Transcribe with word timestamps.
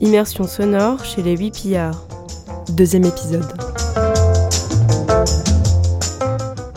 Immersion 0.00 0.46
sonore 0.46 1.04
chez 1.04 1.22
les 1.22 1.36
8 1.36 1.50
pillards. 1.50 2.06
Deuxième 2.70 3.04
épisode. 3.04 3.44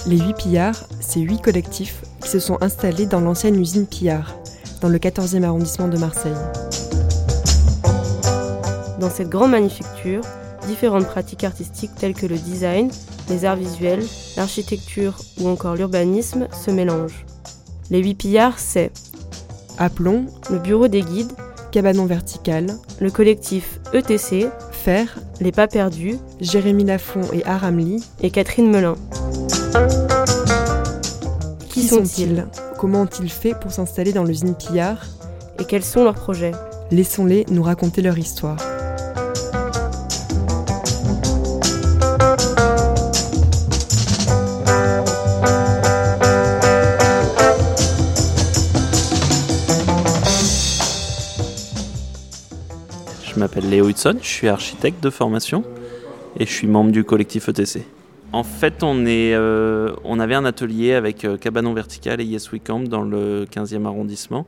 Les 0.05 0.17
8 0.17 0.33
pillards, 0.33 0.83
c'est 0.99 1.21
8 1.21 1.41
collectifs 1.41 2.03
qui 2.21 2.29
se 2.29 2.39
sont 2.39 2.57
installés 2.61 3.05
dans 3.05 3.21
l'ancienne 3.21 3.59
usine 3.59 3.85
Pillard, 3.85 4.35
dans 4.81 4.89
le 4.89 4.97
14e 4.97 5.43
arrondissement 5.43 5.87
de 5.87 5.97
Marseille. 5.97 6.33
Dans 9.01 9.09
cette 9.09 9.29
grande 9.29 9.49
manufacture, 9.49 10.21
différentes 10.67 11.07
pratiques 11.07 11.43
artistiques 11.43 11.89
telles 11.97 12.13
que 12.13 12.27
le 12.27 12.37
design, 12.37 12.91
les 13.29 13.45
arts 13.45 13.55
visuels, 13.55 14.03
l'architecture 14.37 15.17
ou 15.39 15.47
encore 15.47 15.73
l'urbanisme 15.73 16.47
se 16.51 16.69
mélangent. 16.69 17.25
Les 17.89 17.97
8 17.97 18.13
pillards, 18.13 18.59
c'est 18.59 18.91
Appelons 19.79 20.27
le 20.51 20.59
bureau 20.59 20.87
des 20.87 21.01
guides, 21.01 21.31
Cabanon 21.71 22.05
Vertical, 22.05 22.67
le 22.99 23.09
collectif 23.09 23.79
ETC, 23.91 24.49
Fer, 24.71 25.17
Les 25.39 25.51
Pas 25.51 25.67
Perdus 25.67 26.17
Jérémy 26.39 26.83
Lafont 26.83 27.23
et 27.33 27.43
Aramli. 27.43 28.03
et 28.21 28.29
Catherine 28.29 28.69
Melin. 28.69 28.95
Qui 31.69 31.87
sont-ils 31.87 32.45
Comment 32.77 33.01
ont-ils 33.01 33.31
fait 33.31 33.55
pour 33.59 33.71
s'installer 33.71 34.13
dans 34.13 34.25
l'usine 34.25 34.53
Pillard 34.53 35.07
et 35.57 35.65
quels 35.65 35.83
sont 35.83 36.03
leurs 36.03 36.13
projets? 36.13 36.51
Laissons-les 36.91 37.45
nous 37.49 37.63
raconter 37.63 38.03
leur 38.03 38.19
histoire. 38.19 38.57
M'appelle 53.41 53.67
Léo 53.71 53.89
Hudson, 53.89 54.17
je 54.21 54.27
suis 54.27 54.47
architecte 54.47 55.03
de 55.03 55.09
formation 55.09 55.63
et 56.37 56.45
je 56.45 56.51
suis 56.51 56.67
membre 56.67 56.91
du 56.91 57.03
collectif 57.03 57.49
ETC. 57.49 57.83
En 58.33 58.43
fait, 58.43 58.83
euh, 58.83 59.95
on 60.03 60.19
avait 60.19 60.35
un 60.35 60.45
atelier 60.45 60.93
avec 60.93 61.25
euh, 61.25 61.37
Cabanon 61.37 61.73
Vertical 61.73 62.21
et 62.21 62.23
Yes 62.23 62.51
We 62.51 62.61
Camp 62.63 62.81
dans 62.87 63.01
le 63.01 63.45
15e 63.45 63.87
arrondissement, 63.87 64.45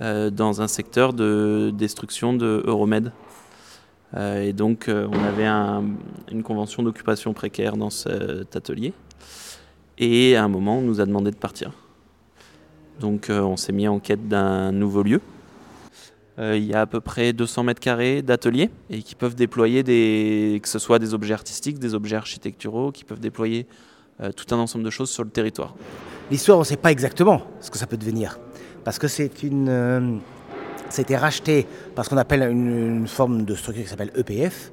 euh, 0.00 0.30
dans 0.30 0.62
un 0.62 0.68
secteur 0.68 1.12
de 1.12 1.70
destruction 1.76 2.32
de 2.32 2.62
Euromed. 2.66 3.12
Et 4.18 4.54
donc, 4.54 4.86
on 4.88 5.22
avait 5.22 5.44
un- 5.44 5.84
une 6.32 6.42
convention 6.42 6.82
d'occupation 6.82 7.34
précaire 7.34 7.76
dans 7.76 7.90
cet 7.90 8.56
atelier. 8.56 8.94
Et 9.98 10.34
à 10.34 10.44
un 10.44 10.48
moment, 10.48 10.78
on 10.78 10.80
nous 10.80 11.02
a 11.02 11.04
demandé 11.04 11.30
de 11.30 11.36
partir. 11.36 11.72
Donc, 13.00 13.26
on 13.28 13.58
s'est 13.58 13.74
mis 13.74 13.86
en 13.86 13.98
quête 13.98 14.26
d'un 14.26 14.72
nouveau 14.72 15.02
lieu. 15.02 15.20
Euh, 16.38 16.56
il 16.56 16.64
y 16.64 16.74
a 16.74 16.82
à 16.82 16.86
peu 16.86 17.00
près 17.00 17.32
200 17.32 17.64
mètres 17.64 17.80
carrés 17.80 18.22
d'ateliers 18.22 18.70
et 18.90 19.02
qui 19.02 19.14
peuvent 19.14 19.34
déployer 19.34 19.82
des, 19.82 20.60
que 20.62 20.68
ce 20.68 20.78
soit 20.78 20.98
des 20.98 21.14
objets 21.14 21.34
artistiques, 21.34 21.78
des 21.78 21.94
objets 21.94 22.16
architecturaux, 22.16 22.92
qui 22.92 23.04
peuvent 23.04 23.18
déployer 23.18 23.66
euh, 24.20 24.30
tout 24.32 24.54
un 24.54 24.58
ensemble 24.58 24.84
de 24.84 24.90
choses 24.90 25.10
sur 25.10 25.24
le 25.24 25.30
territoire. 25.30 25.74
L'histoire, 26.30 26.58
on 26.58 26.60
ne 26.60 26.66
sait 26.66 26.76
pas 26.76 26.92
exactement 26.92 27.42
ce 27.60 27.70
que 27.70 27.78
ça 27.78 27.86
peut 27.86 27.96
devenir. 27.96 28.38
Parce 28.84 28.98
que 28.98 29.08
c'est 29.08 29.42
une. 29.42 29.68
euh, 29.68 30.16
ça 30.90 31.00
a 31.00 31.02
été 31.02 31.16
racheté 31.16 31.66
par 31.94 32.04
ce 32.04 32.10
qu'on 32.10 32.16
appelle 32.16 32.42
une, 32.42 33.06
forme 33.06 33.44
de 33.44 33.54
structure 33.54 33.84
qui 33.84 33.90
s'appelle 33.90 34.12
EPF. 34.14 34.72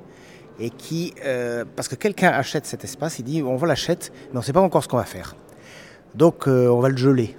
Et 0.59 0.69
qui. 0.69 1.13
euh, 1.25 1.65
parce 1.75 1.87
que 1.87 1.95
quelqu'un 1.95 2.29
achète 2.29 2.65
cet 2.65 2.83
espace, 2.83 3.19
il 3.19 3.23
dit 3.23 3.41
on 3.43 3.55
va 3.55 3.67
l'achète, 3.67 4.11
mais 4.29 4.37
on 4.37 4.39
ne 4.39 4.45
sait 4.45 4.53
pas 4.53 4.61
encore 4.61 4.83
ce 4.83 4.87
qu'on 4.87 4.97
va 4.97 5.05
faire. 5.05 5.35
Donc 6.13 6.47
euh, 6.47 6.67
on 6.67 6.79
va 6.79 6.89
le 6.89 6.97
geler. 6.97 7.35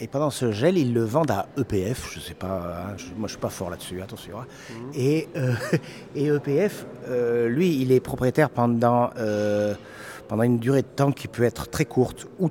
Et 0.00 0.06
pendant 0.06 0.30
ce 0.30 0.52
gel, 0.52 0.78
ils 0.78 0.94
le 0.94 1.02
vendent 1.02 1.30
à 1.32 1.46
EPF. 1.58 2.10
Je 2.12 2.18
ne 2.20 2.24
sais 2.24 2.34
pas, 2.34 2.86
hein, 2.90 2.94
je- 2.96 3.06
moi 3.06 3.14
je 3.16 3.22
ne 3.22 3.28
suis 3.28 3.38
pas 3.38 3.48
fort 3.50 3.68
là-dessus, 3.70 4.00
attention. 4.00 4.38
hein. 4.40 4.46
Et, 4.94 5.28
euh, 5.36 5.52
et 6.14 6.26
EPF, 6.26 6.86
euh, 7.08 7.48
lui, 7.48 7.80
il 7.82 7.90
est 7.90 8.00
propriétaire 8.00 8.48
pendant, 8.50 9.10
euh, 9.18 9.74
pendant 10.28 10.44
une 10.44 10.58
durée 10.58 10.82
de 10.82 10.86
temps 10.86 11.10
qui 11.10 11.26
peut 11.26 11.42
être 11.42 11.68
très 11.68 11.84
courte 11.84 12.26
ou 12.38 12.48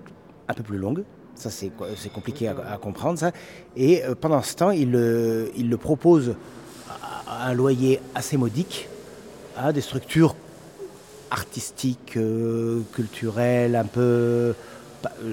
un 0.49 0.53
peu 0.53 0.63
plus 0.63 0.77
longue. 0.77 1.03
Ça, 1.35 1.49
c'est 1.49 1.71
compliqué 2.11 2.47
à, 2.49 2.55
à 2.73 2.77
comprendre, 2.77 3.17
ça. 3.19 3.31
Et 3.77 4.03
euh, 4.03 4.13
pendant 4.19 4.41
ce 4.41 4.55
temps, 4.55 4.71
il, 4.71 4.91
le- 4.91 5.51
il 5.55 5.69
le 5.69 5.77
propose 5.77 6.35
à, 7.27 7.45
à 7.45 7.49
un 7.49 7.53
loyer 7.53 8.01
assez 8.15 8.35
modique 8.37 8.89
à 9.55 9.71
des 9.71 9.81
structures 9.81 10.35
artistiques, 11.31 12.17
euh, 12.17 12.81
culturelles, 12.93 13.75
un 13.75 13.83
peu, 13.85 14.53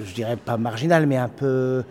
je 0.05 0.13
dirais 0.13 0.35
pas 0.37 0.57
marginales, 0.57 1.07
mais 1.07 1.17
un 1.17 1.29
peu 1.29 1.83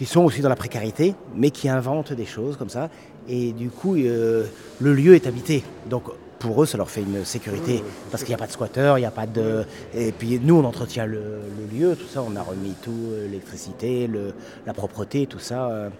qui 0.00 0.06
sont 0.06 0.22
aussi 0.22 0.40
dans 0.40 0.48
la 0.48 0.56
précarité, 0.56 1.14
mais 1.36 1.50
qui 1.50 1.68
inventent 1.68 2.14
des 2.14 2.24
choses 2.24 2.56
comme 2.56 2.70
ça. 2.70 2.88
Et 3.28 3.52
du 3.52 3.68
coup, 3.68 3.96
euh, 3.96 4.46
le 4.80 4.94
lieu 4.94 5.14
est 5.14 5.26
habité. 5.26 5.62
Donc 5.90 6.04
pour 6.38 6.62
eux, 6.62 6.64
ça 6.64 6.78
leur 6.78 6.88
fait 6.88 7.02
une 7.02 7.22
sécurité 7.26 7.84
parce 8.10 8.22
qu'il 8.22 8.30
n'y 8.30 8.34
a 8.34 8.38
pas 8.38 8.46
de 8.46 8.52
squatteurs, 8.52 8.96
il 8.96 9.02
n'y 9.02 9.06
a 9.06 9.10
pas 9.10 9.26
de. 9.26 9.66
Et 9.94 10.10
puis 10.12 10.40
nous, 10.42 10.54
on 10.56 10.64
entretient 10.64 11.04
le, 11.04 11.20
le 11.20 11.78
lieu, 11.78 11.96
tout 11.96 12.06
ça, 12.06 12.22
on 12.26 12.34
a 12.34 12.40
remis 12.42 12.72
tout, 12.82 12.90
euh, 13.10 13.26
l'électricité, 13.26 14.06
le- 14.06 14.32
la 14.66 14.72
propreté, 14.72 15.26
tout 15.26 15.38
ça. 15.38 15.68
euh. 15.68 15.90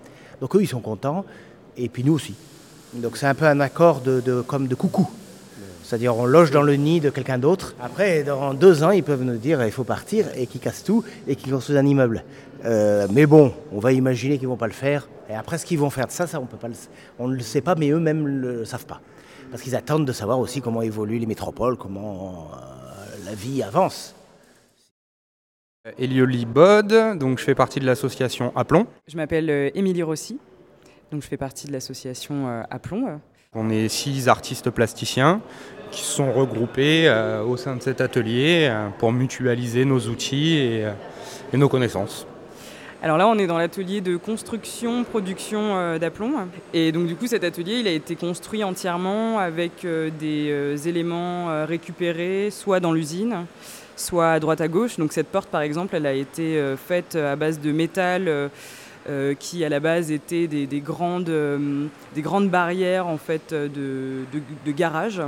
Donc 0.41 0.57
eux, 0.57 0.63
ils 0.63 0.67
sont 0.67 0.81
contents, 0.81 1.27
et 1.77 1.91
puis 1.91 2.03
nous 2.03 2.15
aussi. 2.15 2.33
Donc 2.95 3.19
c'est 3.19 3.27
un 3.27 3.35
peu 3.35 3.45
un 3.45 3.61
accord 3.61 4.01
de, 4.01 4.21
de- 4.23 4.41
comme 4.41 4.67
de 4.67 4.75
coucou. 4.75 5.11
C'est-à-dire 5.91 6.17
on 6.17 6.25
loge 6.25 6.53
dans 6.53 6.63
le 6.63 6.75
nid 6.77 7.01
de 7.01 7.11
quelqu'un 7.11 7.37
d'autre. 7.37 7.75
Après, 7.83 8.23
dans 8.23 8.55
deux 8.55 8.85
ans, 8.85 8.93
ils 8.93 9.03
peuvent 9.03 9.25
nous 9.25 9.37
dire 9.39 9.61
il 9.65 9.73
faut 9.73 9.83
partir 9.83 10.27
et 10.37 10.47
qu'ils 10.47 10.61
cassent 10.61 10.85
tout 10.85 11.03
et 11.27 11.35
qu'ils 11.35 11.51
construisent 11.51 11.79
un 11.79 11.85
immeuble. 11.85 12.23
Euh, 12.65 13.09
mais 13.11 13.27
bon, 13.27 13.53
on 13.73 13.81
va 13.81 13.91
imaginer 13.91 14.39
qu'ils 14.39 14.47
vont 14.47 14.57
pas 14.57 14.69
le 14.69 14.73
faire. 14.73 15.09
Et 15.29 15.35
après, 15.35 15.59
ce 15.59 15.67
qu'ils 15.67 15.81
vont 15.81 15.91
faire 15.91 16.07
de 16.07 16.13
ça, 16.13 16.29
ça 16.29 16.39
on 16.41 16.47
peut 16.47 16.59
pas, 16.59 16.69
le- 16.69 16.75
on 17.19 17.27
ne 17.27 17.35
le 17.35 17.41
sait 17.41 17.61
pas, 17.61 17.75
mais 17.75 17.89
eux-mêmes 17.91 18.23
ne 18.23 18.29
le 18.39 18.65
savent 18.65 18.87
pas, 18.87 19.01
parce 19.51 19.63
qu'ils 19.65 19.75
attendent 19.75 20.05
de 20.07 20.13
savoir 20.13 20.39
aussi 20.39 20.61
comment 20.61 20.81
évoluent 20.81 21.19
les 21.19 21.27
métropoles, 21.27 21.77
comment 21.77 22.53
euh, 22.55 23.27
la 23.27 23.35
vie 23.35 23.61
avance. 23.65 24.15
Elioli 25.99 26.45
Bod, 26.47 27.19
donc 27.19 27.41
je 27.41 27.45
fais 27.45 27.57
partie 27.57 27.81
de 27.81 27.87
l'association 27.87 28.53
Aplomb. 28.55 28.87
Je 29.09 29.17
m'appelle 29.17 29.51
euh, 29.51 29.71
Émilie 29.75 30.05
Rossi, 30.05 30.39
donc 31.11 31.23
je 31.23 31.27
fais 31.27 31.37
partie 31.37 31.67
de 31.67 31.73
l'association 31.73 32.63
Aplomb. 32.71 33.09
euh. 33.09 33.17
On 33.53 33.69
est 33.69 33.89
six 33.89 34.29
artistes 34.29 34.71
plasticiens 34.71 35.41
qui 35.91 36.03
se 36.03 36.13
sont 36.13 36.33
regroupés 36.33 37.09
euh, 37.09 37.43
au 37.43 37.57
sein 37.57 37.77
de 37.77 37.83
cet 37.83 38.01
atelier 38.01 38.69
euh, 38.71 38.89
pour 38.99 39.13
mutualiser 39.13 39.85
nos 39.85 40.01
outils 40.01 40.57
et, 40.57 40.85
euh, 40.85 40.93
et 41.53 41.57
nos 41.57 41.69
connaissances. 41.69 42.27
Alors 43.03 43.17
là, 43.17 43.27
on 43.29 43.39
est 43.39 43.47
dans 43.47 43.57
l'atelier 43.57 44.03
de 44.03 44.17
construction, 44.19 45.05
production 45.05 45.97
d'aplomb. 45.97 46.35
Et 46.75 46.93
donc 46.93 47.07
du 47.07 47.17
coup, 47.17 47.27
cet 47.27 47.45
atelier, 47.45 47.77
il 47.77 47.89
a 47.89 47.93
été 47.93 48.15
construit 48.15 48.63
entièrement 48.63 49.39
avec 49.39 49.87
des 50.19 50.87
éléments 50.87 51.65
récupérés, 51.65 52.51
soit 52.51 52.79
dans 52.79 52.93
l'usine, 52.93 53.47
soit 53.97 54.33
à 54.33 54.39
droite 54.39 54.61
à 54.61 54.69
gauche. 54.69 54.99
Donc 54.99 55.15
cette 55.15 55.29
porte, 55.29 55.49
par 55.49 55.63
exemple, 55.63 55.97
elle 55.97 56.05
a 56.05 56.13
été 56.13 56.63
faite 56.77 57.17
à 57.17 57.37
base 57.37 57.59
de 57.59 57.73
métal. 57.73 58.51
qui 59.39 59.65
à 59.65 59.71
la 59.71 59.81
base 59.81 60.11
étaient 60.11 60.47
des, 60.47 60.67
des 60.67 60.81
grandes, 60.81 61.33
des 62.15 62.21
grandes 62.21 62.51
barrières 62.51 63.07
en 63.07 63.17
fait 63.17 63.55
de 63.55 64.73
garage. 64.73 65.23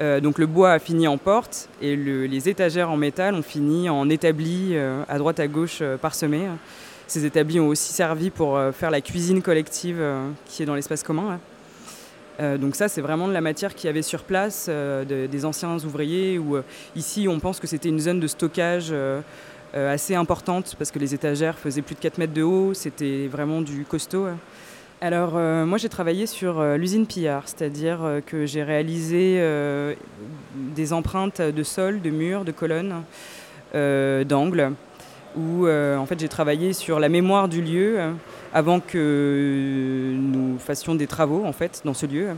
Euh, 0.00 0.20
donc 0.20 0.38
le 0.38 0.46
bois 0.46 0.72
a 0.72 0.78
fini 0.78 1.06
en 1.06 1.18
porte 1.18 1.68
et 1.82 1.96
le- 1.96 2.24
les 2.26 2.48
étagères 2.48 2.90
en 2.90 2.96
métal 2.96 3.34
ont 3.34 3.42
fini 3.42 3.90
en 3.90 4.08
établis 4.08 4.70
euh, 4.72 5.02
à 5.08 5.18
droite 5.18 5.38
à 5.38 5.46
gauche 5.46 5.78
euh, 5.82 5.96
parsemés. 5.98 6.46
Ces 7.06 7.26
établis 7.26 7.60
ont 7.60 7.68
aussi 7.68 7.92
servi 7.92 8.30
pour 8.30 8.58
faire 8.72 8.90
la 8.90 9.02
cuisine 9.02 9.42
collective 9.42 10.02
qui 10.46 10.62
est 10.62 10.66
dans 10.66 10.74
l'espace 10.74 11.02
commun. 11.02 11.38
donc 12.58 12.74
ça, 12.74 12.88
c'est 12.88 13.02
vraiment 13.02 13.28
de 13.28 13.34
la 13.34 13.42
matière 13.42 13.74
qu'il 13.74 13.86
y 13.88 13.90
avait 13.90 14.00
sur 14.00 14.22
place, 14.22 14.70
de- 14.70 15.26
des 15.26 15.44
anciens 15.44 15.76
ouvriers. 15.84 16.38
Où, 16.38 16.56
ici, 16.96 17.28
on 17.28 17.38
pense 17.38 17.60
que 17.60 17.66
c'était 17.66 17.90
une 17.90 18.00
zone 18.00 18.18
de 18.18 18.26
stockage 18.26 18.94
assez 19.74 20.14
importante 20.14 20.74
parce 20.78 20.90
que 20.90 20.98
les 20.98 21.12
étagères 21.12 21.58
faisaient 21.58 21.82
plus 21.82 21.96
de 21.96 22.00
4 22.00 22.16
mètres 22.16 22.32
de 22.32 22.42
haut. 22.42 22.72
C'était 22.72 23.26
vraiment 23.30 23.60
du 23.60 23.84
costaud. 23.84 24.28
Alors 25.04 25.32
euh, 25.34 25.66
moi, 25.66 25.78
j'ai 25.78 25.88
travaillé 25.88 26.26
sur 26.26 26.60
euh, 26.60 26.76
l'usine 26.76 27.06
Pillard, 27.06 27.42
c'est-à-dire 27.46 28.04
euh, 28.04 28.20
que 28.20 28.46
j'ai 28.46 28.62
réalisé 28.62 29.42
des 30.54 30.92
empreintes 30.92 31.40
de 31.40 31.62
sol, 31.64 32.00
de 32.00 32.10
murs, 32.10 32.44
de 32.44 32.52
colonnes, 32.52 33.02
d'angles 33.74 34.72
où 35.34 35.66
en 35.66 36.06
fait 36.06 36.20
j'ai 36.20 36.28
travaillé 36.28 36.74
sur 36.74 37.00
la 37.00 37.08
mémoire 37.08 37.48
du 37.48 37.62
lieu 37.62 37.98
avant 38.52 38.80
que 38.80 40.14
nous 40.14 40.58
fassions 40.58 40.94
des 40.94 41.06
travaux 41.06 41.44
en 41.46 41.52
fait 41.52 41.80
dans 41.84 41.94
ce 41.94 42.04
lieu. 42.04 42.28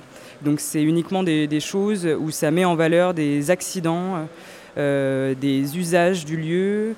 Donc 0.43 0.61
c'est 0.61 0.83
uniquement 0.83 1.25
des, 1.25 1.61
choses 1.61 2.07
où 2.07 2.31
ça 2.31 2.53
met 2.53 2.65
en 2.65 2.77
valeur 2.77 3.13
des 3.13 3.51
accidents, 3.51 4.29
des 4.77 5.77
usages 5.77 6.25
du 6.25 6.37
lieu, 6.37 6.95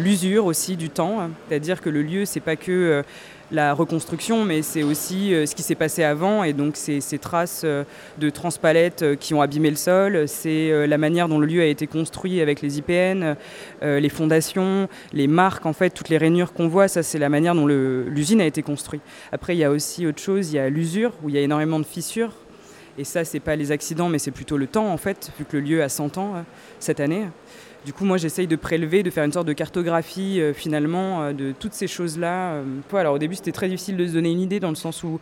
l'usure 0.00 0.46
aussi 0.46 0.76
du 0.76 0.90
temps. 0.90 1.30
C'est-à-dire 1.48 1.80
que 1.80 1.88
le 1.88 2.02
lieu 2.02 2.24
c'est 2.24 2.40
pas 2.40 2.56
que 2.56 3.04
la 3.52 3.74
reconstruction, 3.74 4.44
mais 4.44 4.62
c'est 4.62 4.82
aussi 4.82 5.30
ce 5.46 5.54
qui 5.54 5.62
s'est 5.62 5.74
passé 5.74 6.02
avant, 6.02 6.42
et 6.42 6.52
donc 6.52 6.76
c'est 6.76 7.00
ces 7.00 7.18
traces 7.18 7.64
de 7.64 8.30
transpalettes 8.30 9.16
qui 9.20 9.34
ont 9.34 9.42
abîmé 9.42 9.70
le 9.70 9.76
sol, 9.76 10.26
c'est 10.26 10.86
la 10.86 10.98
manière 10.98 11.28
dont 11.28 11.38
le 11.38 11.46
lieu 11.46 11.60
a 11.60 11.66
été 11.66 11.86
construit 11.86 12.40
avec 12.40 12.62
les 12.62 12.78
IPN, 12.78 13.36
les 13.82 14.08
fondations, 14.08 14.88
les 15.12 15.26
marques, 15.26 15.66
en 15.66 15.72
fait, 15.72 15.90
toutes 15.90 16.08
les 16.08 16.18
rainures 16.18 16.52
qu'on 16.52 16.68
voit, 16.68 16.88
ça 16.88 17.02
c'est 17.02 17.18
la 17.18 17.28
manière 17.28 17.54
dont 17.54 17.66
l'usine 17.66 18.40
a 18.40 18.46
été 18.46 18.62
construite. 18.62 19.02
Après, 19.30 19.54
il 19.54 19.58
y 19.58 19.64
a 19.64 19.70
aussi 19.70 20.06
autre 20.06 20.20
chose, 20.20 20.52
il 20.52 20.56
y 20.56 20.58
a 20.58 20.68
l'usure, 20.68 21.12
où 21.22 21.28
il 21.28 21.34
y 21.34 21.38
a 21.38 21.42
énormément 21.42 21.78
de 21.78 21.84
fissures, 21.84 22.32
et 22.98 23.04
ça, 23.04 23.24
c'est 23.24 23.40
pas 23.40 23.56
les 23.56 23.72
accidents, 23.72 24.08
mais 24.08 24.18
c'est 24.18 24.30
plutôt 24.30 24.58
le 24.58 24.66
temps, 24.66 24.92
en 24.92 24.98
fait, 24.98 25.30
vu 25.38 25.44
que 25.44 25.56
le 25.56 25.62
lieu 25.62 25.82
a 25.82 25.88
100 25.88 26.18
ans 26.18 26.44
cette 26.78 27.00
année. 27.00 27.24
Du 27.84 27.92
coup, 27.92 28.04
moi, 28.04 28.16
j'essaye 28.16 28.46
de 28.46 28.54
prélever, 28.54 29.02
de 29.02 29.10
faire 29.10 29.24
une 29.24 29.32
sorte 29.32 29.48
de 29.48 29.52
cartographie 29.52 30.40
euh, 30.40 30.54
finalement 30.54 31.22
euh, 31.22 31.32
de 31.32 31.50
toutes 31.50 31.72
ces 31.72 31.88
choses-là. 31.88 32.52
Euh. 32.52 32.64
alors, 32.92 33.14
au 33.14 33.18
début, 33.18 33.34
c'était 33.34 33.50
très 33.50 33.68
difficile 33.68 33.96
de 33.96 34.06
se 34.06 34.12
donner 34.12 34.30
une 34.30 34.40
idée 34.40 34.60
dans 34.60 34.68
le 34.68 34.76
sens 34.76 35.02
où 35.02 35.18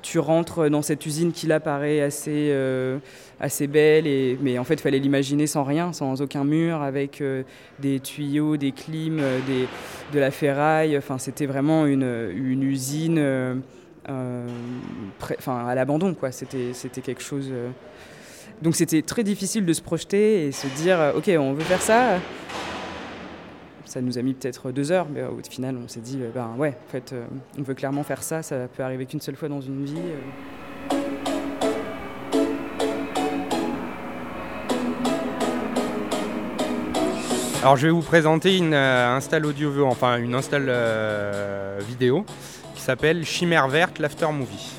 tu 0.00 0.18
rentres 0.18 0.70
dans 0.70 0.80
cette 0.80 1.04
usine 1.04 1.32
qui 1.32 1.46
là 1.46 1.60
paraît 1.60 2.00
assez, 2.00 2.52
belle, 3.68 4.38
mais 4.42 4.58
en 4.58 4.64
fait, 4.64 4.74
il 4.74 4.80
fallait 4.80 4.98
l'imaginer 4.98 5.46
sans 5.46 5.64
rien, 5.64 5.94
sans 5.94 6.20
aucun 6.20 6.44
mur, 6.44 6.82
avec 6.82 7.22
des 7.78 8.00
tuyaux, 8.00 8.58
des 8.58 8.72
clims, 8.72 9.22
de 10.12 10.18
la 10.18 10.30
ferraille. 10.30 10.98
Enfin, 10.98 11.16
c'était 11.16 11.46
vraiment 11.46 11.86
une, 11.86 12.62
usine 12.62 13.62
à 14.06 15.74
l'abandon, 15.74 16.12
quoi. 16.12 16.32
C'était 16.32 17.00
quelque 17.02 17.22
chose. 17.22 17.50
Donc 18.62 18.76
c'était 18.76 19.02
très 19.02 19.24
difficile 19.24 19.66
de 19.66 19.72
se 19.72 19.82
projeter 19.82 20.46
et 20.46 20.52
se 20.52 20.66
dire 20.68 21.00
euh, 21.00 21.12
ok 21.14 21.30
on 21.38 21.52
veut 21.52 21.64
faire 21.64 21.82
ça. 21.82 22.18
Ça 23.84 24.00
nous 24.00 24.18
a 24.18 24.22
mis 24.22 24.34
peut-être 24.34 24.72
deux 24.72 24.90
heures, 24.90 25.06
mais 25.12 25.22
au 25.22 25.38
final 25.48 25.76
on 25.82 25.86
s'est 25.86 26.00
dit 26.00 26.18
euh, 26.20 26.30
ben 26.34 26.54
ouais 26.56 26.76
en 26.88 26.90
fait 26.90 27.12
euh, 27.12 27.26
on 27.58 27.62
veut 27.62 27.74
clairement 27.74 28.02
faire 28.02 28.22
ça, 28.22 28.42
ça 28.42 28.66
peut 28.74 28.82
arriver 28.82 29.06
qu'une 29.06 29.20
seule 29.20 29.36
fois 29.36 29.48
dans 29.48 29.60
une 29.60 29.84
vie. 29.84 29.98
Alors 37.62 37.76
je 37.76 37.86
vais 37.86 37.92
vous 37.92 38.02
présenter 38.02 38.58
une 38.58 38.74
install 38.74 39.46
audio, 39.46 39.86
enfin 39.86 40.18
une 40.18 40.34
install 40.34 40.70
vidéo 41.80 42.26
qui 42.74 42.82
s'appelle 42.82 43.24
Chimère 43.24 43.68
verte 43.68 43.98
l'after 43.98 44.30
movie. 44.32 44.70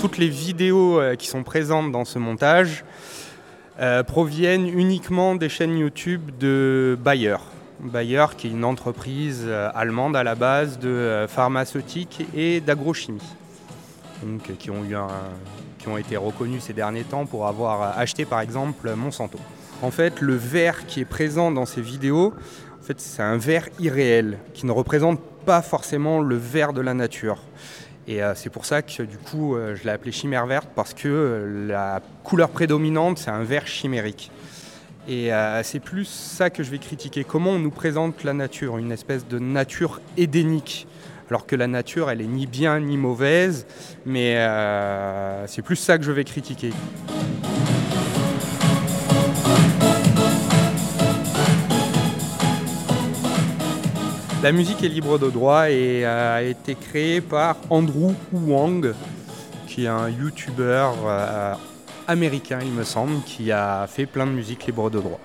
Toutes 0.00 0.16
les 0.16 0.30
vidéos 0.30 0.98
euh, 0.98 1.14
qui 1.14 1.26
sont 1.26 1.42
présentes 1.42 1.92
dans 1.92 2.06
ce 2.06 2.18
montage 2.18 2.84
euh, 3.80 4.02
proviennent 4.02 4.66
uniquement 4.66 5.34
des 5.34 5.50
chaînes 5.50 5.76
YouTube 5.76 6.30
de 6.38 6.96
Bayer. 6.98 7.36
Bayer, 7.80 8.24
qui 8.38 8.46
est 8.46 8.50
une 8.50 8.64
entreprise 8.64 9.42
euh, 9.44 9.68
allemande 9.74 10.16
à 10.16 10.24
la 10.24 10.34
base 10.34 10.78
de 10.78 11.26
pharmaceutique 11.28 12.26
et 12.34 12.62
d'agrochimie, 12.62 13.20
qui, 14.58 14.70
ont 14.70 14.84
eu 14.84 14.96
qui 15.78 15.88
ont 15.88 15.98
été 15.98 16.16
reconnus 16.16 16.62
ces 16.62 16.72
derniers 16.72 17.04
temps 17.04 17.26
pour 17.26 17.46
avoir 17.46 17.98
acheté 17.98 18.24
par 18.24 18.40
exemple 18.40 18.90
Monsanto. 18.94 19.38
En 19.82 19.90
fait, 19.90 20.22
le 20.22 20.34
verre 20.34 20.86
qui 20.86 21.00
est 21.00 21.06
présent 21.06 21.50
dans 21.50 21.66
ces 21.66 21.82
vidéos, 21.82 22.32
en 22.80 22.82
fait, 22.82 22.98
c'est 23.00 23.22
un 23.22 23.36
verre 23.36 23.68
irréel 23.78 24.38
qui 24.54 24.64
ne 24.64 24.72
représente 24.72 25.20
pas 25.44 25.60
forcément 25.60 26.20
le 26.20 26.36
verre 26.36 26.72
de 26.72 26.80
la 26.80 26.94
nature. 26.94 27.38
Et 28.10 28.24
euh, 28.24 28.34
c'est 28.34 28.50
pour 28.50 28.64
ça 28.64 28.82
que 28.82 29.04
du 29.04 29.18
coup, 29.18 29.54
euh, 29.54 29.76
je 29.76 29.84
l'ai 29.84 29.90
appelé 29.90 30.10
chimère 30.10 30.44
verte 30.44 30.68
parce 30.74 30.94
que 30.94 31.06
euh, 31.06 31.68
la 31.68 32.02
couleur 32.24 32.48
prédominante, 32.48 33.18
c'est 33.18 33.30
un 33.30 33.44
vert 33.44 33.68
chimérique. 33.68 34.32
Et 35.08 35.30
c'est 35.64 35.80
plus 35.80 36.04
ça 36.04 36.50
que 36.50 36.62
je 36.62 36.70
vais 36.70 36.78
critiquer. 36.78 37.24
Comment 37.24 37.52
on 37.52 37.58
nous 37.58 37.70
présente 37.70 38.22
la 38.22 38.32
nature, 38.32 38.78
une 38.78 38.92
espèce 38.92 39.26
de 39.26 39.40
nature 39.40 40.00
édénique? 40.16 40.86
Alors 41.30 41.46
que 41.46 41.56
la 41.56 41.66
nature, 41.66 42.10
elle 42.10 42.20
est 42.20 42.26
ni 42.26 42.46
bien 42.46 42.78
ni 42.78 42.96
mauvaise, 42.96 43.66
mais 44.06 44.36
c'est 45.48 45.62
plus 45.62 45.76
ça 45.76 45.98
que 45.98 46.04
je 46.04 46.12
vais 46.12 46.22
critiquer. 46.22 46.70
La 54.42 54.52
musique 54.52 54.82
est 54.82 54.88
libre 54.88 55.18
de 55.18 55.28
droit 55.28 55.70
et 55.70 56.06
a 56.06 56.42
été 56.42 56.74
créée 56.74 57.20
par 57.20 57.58
Andrew 57.68 58.14
Wang, 58.32 58.94
qui 59.66 59.84
est 59.84 59.88
un 59.88 60.08
YouTuber 60.08 60.88
euh, 61.04 61.54
américain, 62.08 62.60
il 62.62 62.72
me 62.72 62.84
semble, 62.84 63.22
qui 63.24 63.52
a 63.52 63.86
fait 63.86 64.06
plein 64.06 64.26
de 64.26 64.32
musique 64.32 64.64
libre 64.64 64.88
de 64.88 64.98
droit. 64.98 65.20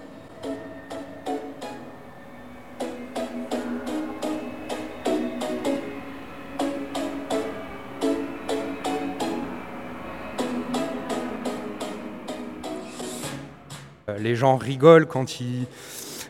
Euh, 14.10 14.18
les 14.20 14.36
gens 14.36 14.58
rigolent 14.58 15.08
quand 15.08 15.40
ils 15.40 15.68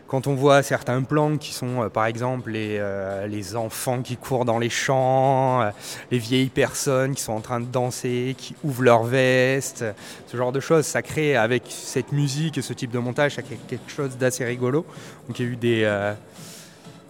quand 0.08 0.26
on 0.28 0.34
voit 0.34 0.62
certains 0.62 1.02
plans 1.02 1.36
qui 1.36 1.52
sont 1.52 1.82
euh, 1.82 1.88
par 1.88 2.06
exemple 2.06 2.50
les, 2.50 2.76
euh, 2.78 3.26
les, 3.26 3.56
enfants 3.56 4.02
qui 4.02 4.16
courent 4.16 4.44
dans 4.44 4.58
les 4.58 4.70
champs, 4.70 5.62
euh, 5.62 5.70
les 6.10 6.18
vieilles 6.18 6.48
personnes 6.48 7.14
qui 7.14 7.22
sont 7.22 7.32
en 7.32 7.40
train 7.40 7.60
de 7.60 7.66
danser, 7.66 8.34
qui 8.38 8.54
ouvrent 8.62 8.84
leur 8.84 9.02
veste, 9.02 9.84
ce 10.26 10.36
genre 10.36 10.52
de 10.52 10.60
choses, 10.60 10.86
ça 10.86 11.02
crée 11.02 11.36
avec 11.36 11.64
cette 11.68 12.12
musique 12.12 12.58
et 12.58 12.62
ce 12.62 12.72
type 12.72 12.90
de 12.90 12.98
montage, 12.98 13.34
ça 13.34 13.42
crée 13.42 13.58
quelque 13.68 13.90
chose 13.90 14.16
d'assez 14.16 14.44
rigolo. 14.44 14.86
Donc 15.26 15.38
il 15.38 15.46
y 15.46 15.48
a 15.48 15.52
eu 15.52 15.56
des, 15.56 16.12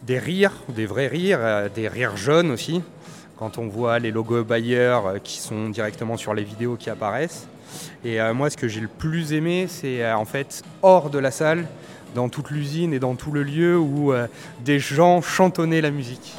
des 0.03 0.19
rires, 0.19 0.53
des 0.69 0.87
vrais 0.87 1.09
rires, 1.09 1.71
des 1.75 1.89
rires 1.89 2.17
jaunes 2.17 2.51
aussi, 2.51 2.83
quand 3.37 3.59
on 3.59 3.69
voit 3.69 3.99
les 3.99 4.11
logos 4.11 4.45
Bayer 4.45 4.99
qui 5.23 5.39
sont 5.39 5.69
directement 5.69 6.17
sur 6.17 6.33
les 6.35 6.45
vidéos 6.45 6.77
qui 6.77 6.89
apparaissent. 6.89 7.47
Et 8.05 8.19
moi 8.33 8.49
ce 8.49 8.57
que 8.57 8.69
j'ai 8.69 8.81
le 8.81 8.89
plus 8.89 9.33
aimé 9.33 9.67
c'est 9.69 10.11
en 10.13 10.25
fait 10.25 10.63
hors 10.83 11.11
de 11.11 11.19
la 11.19 11.31
salle, 11.31 11.67
dans 12.17 12.31
toute 12.31 12.51
l'usine 12.51 12.95
et 12.95 12.99
dans 12.99 13.15
tout 13.15 13.31
le 13.31 13.43
lieu 13.43 13.79
où 13.79 14.13
euh, 14.13 14.27
des 14.65 14.79
gens 14.79 15.21
chantonnaient 15.21 15.83
la 15.83 15.91
musique. 15.91 16.35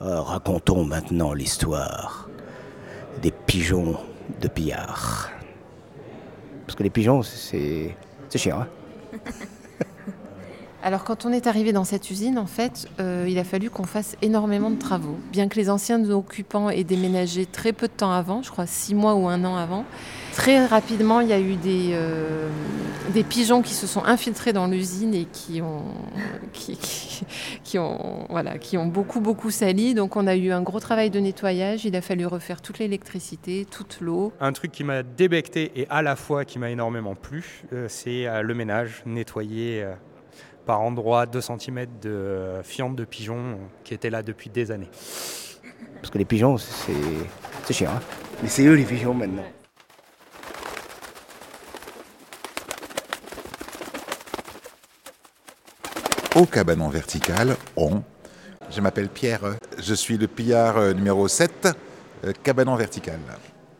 Euh, 0.00 0.20
racontons 0.20 0.84
maintenant 0.84 1.32
l'histoire 1.32 2.28
des 3.20 3.32
pigeons 3.32 3.98
de 4.40 4.46
pillard. 4.46 5.32
Parce 6.66 6.76
que 6.76 6.84
les 6.84 6.90
pigeons, 6.90 7.22
c'est 7.24 7.96
chiant. 8.36 8.60
Hein 8.60 8.68
Alors 10.88 11.04
quand 11.04 11.26
on 11.26 11.32
est 11.32 11.46
arrivé 11.46 11.74
dans 11.74 11.84
cette 11.84 12.10
usine, 12.10 12.38
en 12.38 12.46
fait, 12.46 12.88
euh, 12.98 13.26
il 13.28 13.38
a 13.38 13.44
fallu 13.44 13.68
qu'on 13.68 13.84
fasse 13.84 14.16
énormément 14.22 14.70
de 14.70 14.78
travaux. 14.78 15.18
Bien 15.30 15.46
que 15.46 15.56
les 15.56 15.68
anciens 15.68 16.02
occupants 16.08 16.70
aient 16.70 16.82
déménagé 16.82 17.44
très 17.44 17.74
peu 17.74 17.88
de 17.88 17.92
temps 17.92 18.10
avant, 18.10 18.40
je 18.40 18.50
crois 18.50 18.64
six 18.64 18.94
mois 18.94 19.14
ou 19.14 19.28
un 19.28 19.44
an 19.44 19.56
avant, 19.56 19.84
très 20.32 20.64
rapidement 20.64 21.20
il 21.20 21.28
y 21.28 21.34
a 21.34 21.40
eu 21.40 21.56
des, 21.56 21.90
euh, 21.92 22.48
pigeons 23.28 23.60
qui 23.60 23.74
se 23.74 23.86
sont 23.86 24.02
infiltrés 24.02 24.54
dans 24.54 24.66
l'usine 24.66 25.12
et 25.14 25.26
qui 25.26 25.60
ont, 25.60 25.84
qui, 27.64 27.78
ont, 27.78 28.24
voilà, 28.30 28.56
qui 28.56 28.78
ont 28.78 28.86
beaucoup 28.86 29.20
beaucoup 29.20 29.50
sali. 29.50 29.92
Donc 29.92 30.16
on 30.16 30.26
a 30.26 30.36
eu 30.36 30.52
un 30.52 30.62
gros 30.62 30.80
travail 30.80 31.10
de 31.10 31.20
nettoyage. 31.20 31.84
Il 31.84 31.96
a 31.96 32.00
fallu 32.00 32.24
refaire 32.24 32.62
toute 32.62 32.78
l'électricité, 32.78 33.66
toute 33.70 33.98
l'eau. 34.00 34.32
Un 34.40 34.54
truc 34.54 34.72
qui 34.72 34.84
m'a 34.84 35.02
débecté 35.02 35.70
et 35.76 35.86
à 35.90 36.00
la 36.00 36.16
fois 36.16 36.46
qui 36.46 36.58
m'a 36.58 36.70
énormément 36.70 37.14
plu, 37.14 37.64
euh, 37.74 37.88
c'est 37.90 38.24
le 38.42 38.54
ménage, 38.54 39.02
nettoyer 39.04 39.84
par 40.68 40.82
endroit 40.82 41.24
2 41.24 41.40
cm 41.40 41.86
de 42.02 42.60
fientes 42.62 42.94
de 42.94 43.06
pigeons 43.06 43.58
qui 43.84 43.94
étaient 43.94 44.10
là 44.10 44.22
depuis 44.22 44.50
des 44.50 44.70
années. 44.70 44.90
Parce 45.94 46.10
que 46.10 46.18
les 46.18 46.26
pigeons, 46.26 46.58
c'est 46.58 47.72
chiant. 47.72 47.90
Hein. 47.90 48.00
Mais 48.42 48.50
c'est 48.50 48.66
eux 48.66 48.74
les 48.74 48.84
pigeons 48.84 49.14
maintenant. 49.14 49.46
Au 56.36 56.44
cabanon 56.44 56.90
vertical, 56.90 57.56
on. 57.74 58.02
Je 58.70 58.82
m'appelle 58.82 59.08
Pierre, 59.08 59.56
je 59.78 59.94
suis 59.94 60.18
le 60.18 60.26
pillard 60.26 60.76
euh, 60.76 60.92
numéro 60.92 61.28
7, 61.28 61.68
euh, 62.26 62.32
cabanon 62.42 62.76
vertical. 62.76 63.20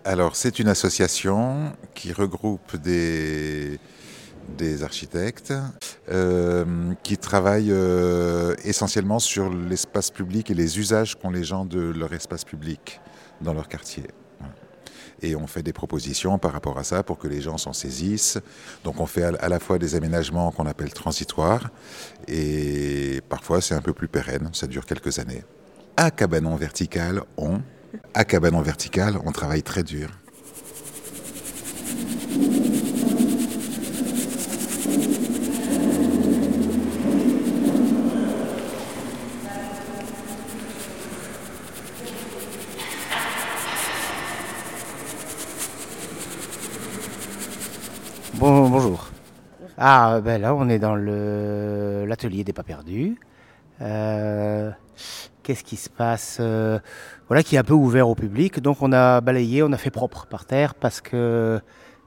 Alors, 0.07 0.37
c'est 0.37 0.59
une 0.59 0.69
association 0.69 1.71
qui 1.95 2.15
regroupe 2.15 2.77
des, 2.77 3.79
des 4.57 4.83
architectes 4.83 5.53
euh, 6.11 6.65
qui 7.03 7.19
travaillent 7.19 7.73
euh, 7.73 8.55
essentiellement 8.65 9.19
sur 9.19 9.51
l'espace 9.53 10.11
public 10.11 10.51
et 10.51 10.55
les 10.55 10.79
usages 10.79 11.17
qu'ont 11.17 11.31
les 11.31 11.45
gens 11.45 11.65
de 11.65 11.81
leur 11.81 12.13
espace 12.13 12.45
public 12.45 13.01
dans 13.41 13.53
leur 13.53 13.69
quartier. 13.69 14.05
et 15.21 15.37
on 15.37 15.47
fait 15.47 15.63
des 15.63 15.73
propositions 15.73 16.39
par 16.39 16.53
rapport 16.53 16.79
à 16.79 16.85
ça 16.85 17.03
pour 17.03 17.19
que 17.19 17.29
les 17.29 17.41
gens 17.41 17.59
s'en 17.59 17.73
saisissent. 17.73 18.39
Donc 18.85 19.01
on 19.01 19.07
fait 19.07 19.25
à 19.25 19.49
la 19.49 19.59
fois 19.59 19.79
des 19.79 19.97
aménagements 19.97 20.51
qu'on 20.51 20.67
appelle 20.67 20.93
transitoires 20.93 21.71
et 22.27 23.21
parfois 23.29 23.61
c'est 23.61 23.75
un 23.75 23.83
peu 23.83 23.93
plus 23.93 24.09
pérenne, 24.09 24.49
ça 24.53 24.67
dure 24.67 24.87
quelques 24.87 25.19
années. 25.19 25.45
À 25.97 26.11
Cabanon 26.11 26.57
Vertical, 26.57 27.23
on, 27.37 27.61
à 28.15 28.25
Cabanon 28.25 28.63
Vertical, 28.63 29.19
on 29.27 29.33
travaille 29.33 29.63
très 29.63 29.83
dur. 29.83 30.09
Ah, 49.77 50.21
ben 50.23 50.41
là, 50.41 50.55
on 50.55 50.69
est 50.69 50.79
dans 50.79 50.97
l'atelier 50.97 52.45
des 52.45 52.53
pas 52.53 52.63
perdus. 52.63 53.17
Euh, 53.81 54.71
qu'est-ce 55.43 55.63
qui 55.63 55.77
se 55.77 55.89
passe 55.89 56.39
euh, 56.41 56.81
Voilà, 57.29 57.43
qui 57.43 57.55
est 57.55 57.59
un 57.59 57.65
peu 57.65 57.75
ouvert 57.75 58.09
au 58.09 58.15
public. 58.15 58.61
Donc, 58.61 58.83
on 58.83 58.93
a 58.93 59.21
balayé, 59.21 59.63
on 59.63 59.73
a 59.73 59.77
fait 59.77 59.91
propre 59.91 60.27
par 60.27 60.47
terre 60.47 60.75
parce 60.75 61.01
que 61.01 61.61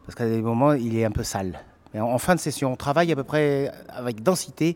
parce 0.05 0.15
qu'à 0.15 0.27
des 0.27 0.41
moments, 0.41 0.73
il 0.73 0.97
est 0.97 1.05
un 1.05 1.11
peu 1.11 1.23
sale. 1.23 1.59
Mais 1.93 1.99
en, 1.99 2.17
fin 2.17 2.35
de 2.35 2.39
session, 2.39 2.73
on 2.73 2.75
travaille 2.75 3.11
à 3.11 3.15
peu 3.15 3.23
près 3.23 3.71
avec 3.89 4.23
densité 4.23 4.75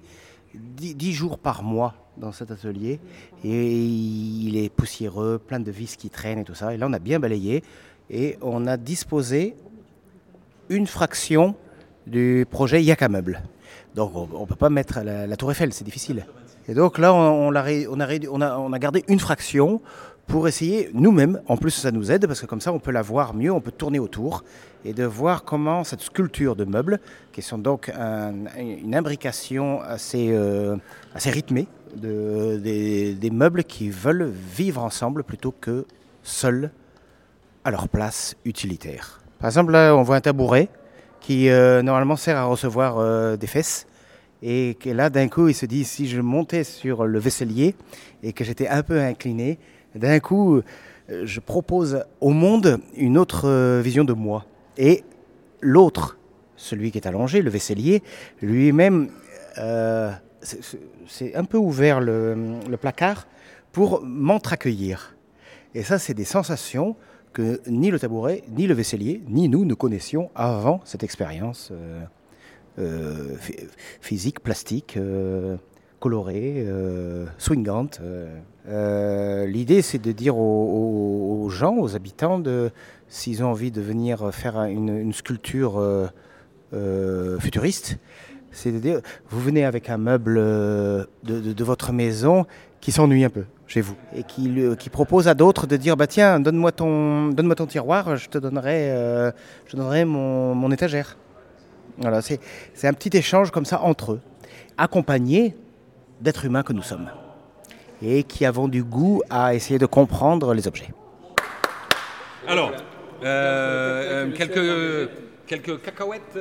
10, 0.54 1.14
jours 1.14 1.40
par 1.40 1.64
mois 1.64 1.96
dans 2.18 2.32
cet 2.32 2.52
atelier. 2.52 3.00
Et 3.44 3.76
il 3.76 4.56
est 4.58 4.70
poussiéreux, 4.70 5.40
plein 5.46 5.60
de 5.60 5.72
vis 5.72 5.98
qui 5.98 6.10
traînent 6.10 6.40
et 6.40 6.44
tout 6.44 6.56
ça. 6.56 6.74
Et 6.74 6.78
là, 6.78 6.88
on 6.88 6.94
a 6.94 7.00
bien 7.00 7.20
balayé 7.20 7.64
et 8.10 8.38
on 8.42 8.68
a 8.68 8.78
disposé 8.78 9.56
une 10.70 10.88
fraction 10.88 11.56
du 12.08 12.46
projet 12.50 12.84
Yaka 12.84 13.10
Meuble. 13.10 13.42
Donc 13.96 14.12
on 14.16 14.42
ne 14.42 14.46
peut 14.46 14.56
pas 14.56 14.70
mettre 14.70 15.00
la, 15.02 15.36
tour 15.38 15.52
Eiffel, 15.52 15.74
c'est 15.74 15.86
difficile. 15.86 16.26
Et 16.68 16.74
donc 16.74 16.98
là, 16.98 17.14
on, 17.14 17.54
a, 17.54 18.80
gardé 18.80 19.04
une 19.08 19.20
fraction 19.20 19.82
pour 20.28 20.48
essayer 20.48 20.90
nous-mêmes, 20.94 21.40
en 21.48 21.56
plus 21.56 21.70
ça 21.70 21.92
nous 21.92 22.12
aide 22.12 22.26
parce 22.26 22.42
que 22.42 22.48
comme 22.48 22.62
ça 22.62 22.74
on 22.74 22.80
peut 22.80 22.92
la 22.92 23.04
voir 23.04 23.36
mieux, 23.36 23.52
on 23.52 23.62
peut 23.62 23.72
tourner 23.72 24.00
autour 24.00 24.44
et 24.84 24.92
de 24.92 25.04
voir 25.04 25.44
comment 25.44 25.84
cette 25.84 26.02
sculpture 26.02 26.56
de 26.56 26.66
meubles, 26.66 27.00
qui 27.32 27.44
sont 27.44 27.60
donc 27.60 27.92
une 28.58 28.96
imbrication 28.96 29.82
assez, 29.82 30.30
euh, 30.32 30.78
rythmée, 31.14 31.68
de, 31.96 32.58
des, 32.58 33.14
des, 33.14 33.30
meubles 33.30 33.64
qui 33.64 33.90
veulent 33.90 34.26
vivre 34.26 34.84
ensemble 34.84 35.24
plutôt 35.24 35.52
que 35.52 35.86
seuls 36.24 36.72
à 37.64 37.72
leur 37.72 37.88
place 37.88 38.36
utilitaire. 38.46 39.22
Par 39.40 39.48
exemple 39.48 39.72
là 39.72 39.96
on 39.96 40.02
voit 40.02 40.18
un 40.18 40.22
tabouret 40.22 40.70
qui 41.26 41.50
euh, 41.50 41.82
normalement 41.82 42.18
sert 42.18 42.38
à 42.38 42.44
recevoir 42.44 43.00
euh, 43.00 43.36
des 43.36 43.48
fesses. 43.48 43.88
Et 44.44 44.78
que 44.80 44.92
là, 44.92 45.10
d'un 45.10 45.28
coup, 45.28 45.48
il 45.48 45.56
se 45.56 45.66
dit, 45.66 45.84
si 45.84 46.08
je 46.08 46.22
montais 46.22 46.64
sur 46.64 47.08
le 47.08 47.18
vaisselier 47.18 47.74
et 48.22 48.32
que 48.32 48.44
j'étais 48.44 48.68
un 48.68 48.84
peu 48.84 49.00
incliné, 49.02 49.58
d'un 49.96 50.20
coup, 50.20 50.58
euh, 50.58 50.62
je 51.26 51.40
propose 51.40 52.04
au 52.22 52.30
monde 52.30 52.80
une 52.96 53.18
autre 53.18 53.80
vision 53.80 54.04
de 54.04 54.14
moi. 54.14 54.46
Et 54.78 55.04
l'autre, 55.62 56.20
celui 56.58 56.92
qui 56.92 57.00
est 57.00 57.08
allongé, 57.08 57.42
le 57.42 57.50
vaisselier, 57.50 58.04
lui-même, 58.44 59.10
c'est 61.08 61.36
un 61.36 61.44
peu 61.44 61.58
ouvert 61.58 62.02
le, 62.02 62.60
le 62.70 62.78
placard 62.78 63.26
pour 63.72 64.04
m'entre-accueillir. 64.04 65.16
Et 65.74 65.82
ça, 65.82 65.98
c'est 65.98 66.14
des 66.14 66.26
sensations 66.26 66.96
que 67.36 67.60
ni 67.68 67.92
le 67.92 68.00
tabouret, 68.00 68.44
ni 68.50 68.66
le 68.66 68.74
vaisselier, 68.74 69.22
ni 69.28 69.50
nous 69.50 69.66
ne 69.66 69.74
connaissions 69.74 70.32
avant 70.36 70.80
cette 70.86 71.04
expérience 71.04 71.70
euh, 71.74 72.06
euh, 72.80 73.36
physique, 74.00 74.40
plastique, 74.40 74.96
euh, 74.96 75.58
colorée, 76.00 76.66
swingante. 77.38 78.00
L'idée, 78.66 79.82
c'est 79.82 80.00
de 80.00 80.12
dire 80.14 80.38
aux, 80.38 81.50
gens, 81.50 81.78
aux 81.78 81.96
habitants, 81.96 82.42
s'ils 83.08 83.44
ont 83.44 83.48
envie 83.48 83.72
de 83.72 83.82
venir 83.82 84.34
faire 84.34 84.62
une, 84.64 85.12
sculpture 85.12 85.82
futuriste, 87.40 87.98
c'est 88.56 88.72
de 88.72 88.80
dire, 88.80 89.02
vous 89.30 89.40
venez 89.40 89.66
avec 89.66 89.90
un 89.90 89.98
meuble 89.98 90.36
de 90.36 91.64
votre 91.64 91.92
maison 91.92 92.46
qui 92.82 92.92
s'ennuie 92.92 93.24
un 93.24 93.30
peu 93.30 93.46
chez 93.68 93.82
vous 93.82 93.96
et 94.16 94.24
qui, 94.24 94.90
propose 94.90 95.28
à 95.28 95.34
d'autres 95.34 95.68
de 95.68 95.76
dire 95.76 95.98
bah 95.98 96.08
tiens 96.08 96.40
donne-moi 96.40 96.72
ton 96.72 97.30
donne-moi 97.30 97.56
ton 97.56 97.66
tiroir 97.66 98.16
je 98.16 98.30
te 98.30 98.38
donnerai 98.38 98.92
euh, 98.92 99.32
je 99.66 99.76
donnerai 99.76 100.06
mon, 100.06 100.54
mon 100.54 100.72
étagère. 100.72 101.18
Voilà 101.98 102.22
c'est, 102.22 102.40
un 102.84 102.94
petit 102.94 103.18
échange 103.18 103.52
comme 103.52 103.66
ça 103.66 103.82
entre 103.82 104.14
eux 104.14 104.22
accompagné 104.78 105.56
d'êtres 106.22 106.46
humains 106.46 106.64
que 106.64 106.74
nous 106.74 106.84
sommes 106.84 107.10
et 108.02 108.24
qui 108.24 108.46
avons 108.46 108.68
du 108.68 108.84
goût 108.84 109.22
à 109.30 109.56
essayer 109.56 109.80
de 109.80 109.86
comprendre 109.86 110.54
les 110.54 110.68
objets. 110.68 110.94
Alors 112.48 112.72
euh, 113.24 114.28
euh, 114.28 114.32
quelques 114.34 115.10
quelques 115.48 115.82
cacahuètes 115.82 116.38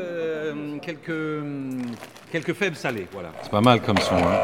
quelques 0.82 1.44
quelques 2.30 2.54
fèves 2.54 2.76
salées 2.76 3.06
voilà 3.12 3.30
c'est 3.42 3.50
pas 3.50 3.60
mal 3.60 3.80
comme 3.80 3.98
son 3.98 4.16
hein. 4.16 4.38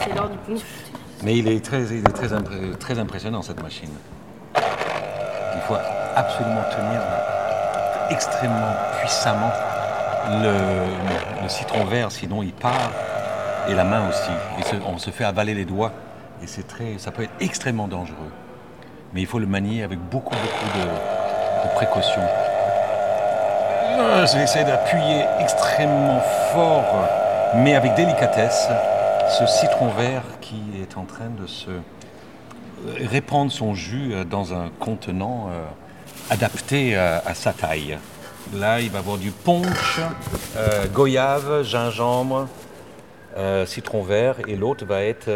c'est 0.00 0.14
l'heure 0.14 0.30
du 0.30 0.38
punch 0.38 0.62
mais 1.22 1.38
il 1.38 1.48
est 1.48 1.64
très, 1.64 1.84
très, 2.12 2.28
très 2.78 2.98
impressionnant 2.98 3.42
cette 3.42 3.62
machine. 3.62 3.90
Il 4.54 5.60
faut 5.66 5.76
absolument 6.14 6.62
tenir 6.70 7.00
extrêmement 8.10 8.74
puissamment 9.00 9.50
le, 10.28 11.48
citron 11.48 11.84
vert, 11.84 12.12
sinon 12.12 12.42
il 12.42 12.52
part, 12.52 12.90
et 13.68 13.74
la 13.74 13.84
main 13.84 14.08
aussi. 14.08 14.30
Et 14.58 14.78
on 14.86 14.98
se 14.98 15.10
fait 15.10 15.24
avaler 15.24 15.54
les 15.54 15.64
doigts, 15.64 15.92
et 16.42 16.46
c'est 16.46 16.66
très, 16.66 16.98
ça 16.98 17.12
peut 17.12 17.22
être 17.22 17.34
extrêmement 17.40 17.88
dangereux. 17.88 18.32
Mais 19.14 19.20
il 19.22 19.26
faut 19.26 19.38
le 19.38 19.46
manier 19.46 19.82
avec 19.82 19.98
beaucoup, 19.98 20.34
beaucoup 20.34 20.78
de, 20.78 20.84
de 20.84 21.74
précautions. 23.96 24.26
J'essaie 24.26 24.64
d'appuyer 24.64 25.24
extrêmement 25.40 26.20
fort, 26.52 27.08
mais 27.56 27.74
avec 27.74 27.94
délicatesse, 27.94 28.68
ce 29.38 29.46
citron 29.46 29.88
vert 29.88 30.22
qui 30.40 30.60
est 30.80 30.96
en 30.96 31.04
train 31.04 31.30
de 31.30 31.46
se 31.46 31.70
répandre 32.98 33.50
son 33.50 33.74
jus 33.74 34.12
euh, 34.12 34.24
dans 34.24 34.54
un 34.54 34.70
contenant 34.78 35.48
euh, 35.50 35.64
adapté 36.30 36.96
à, 36.96 37.34
sa 37.34 37.52
taille. 37.52 37.98
Là, 38.54 38.80
il 38.80 38.90
va 38.90 38.98
avoir 38.98 39.16
du 39.16 39.30
punch, 39.30 40.00
euh, 40.56 40.86
goyave, 40.92 41.62
gingembre, 41.62 42.48
citron 43.66 44.02
vert, 44.02 44.36
et 44.48 44.56
l'autre 44.56 44.84
va 44.86 45.02
être 45.02 45.30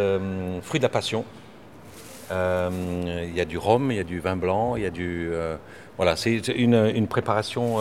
fruit 0.62 0.81
de 0.81 0.85
la 0.85 0.88
passion. 0.88 1.25
Il 2.31 3.33
y 3.35 3.40
a 3.40 3.45
du 3.45 3.59
rhum, 3.59 3.93
il 3.93 3.99
y 3.99 4.00
a 4.00 4.05
du 4.05 4.21
vin 4.21 4.37
blanc, 4.37 4.75
il 4.75 4.83
y 4.83 4.87
a 4.87 4.90
du... 4.90 5.31
voilà, 5.97 6.17
c'est 6.17 6.49
une, 6.49 7.07
préparation 7.07 7.76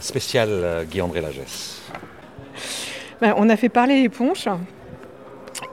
spéciale 0.00 0.86
Guy-André 0.90 1.20
Lagesse. 1.20 1.82
Ben, 3.20 3.34
on 3.36 3.48
a 3.48 3.56
fait 3.56 3.68
parler 3.68 4.02
les 4.02 4.08
ponches. 4.08 4.48